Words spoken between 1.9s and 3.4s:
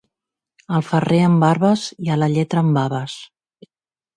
i a la lletra en baves.